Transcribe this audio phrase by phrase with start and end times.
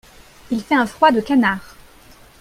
[0.49, 1.75] Il fait un froid de canard.